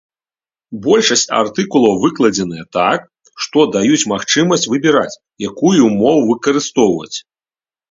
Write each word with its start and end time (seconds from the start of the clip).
Большасць 0.85 1.25
артыкулаў 1.41 1.93
выкладзеныя 2.05 2.63
так, 2.79 2.99
што 3.47 3.67
даюць 3.75 4.09
магчымасць 4.15 4.67
выбіраць, 4.73 5.19
якую 5.51 5.83
мову 6.03 6.27
выкарыстоўваць. 6.33 7.17